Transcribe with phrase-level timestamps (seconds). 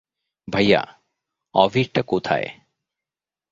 [0.47, 0.81] ভাইয়া,
[1.55, 2.47] অভিরটা কোথায়?